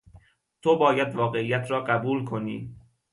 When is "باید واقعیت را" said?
0.77-1.83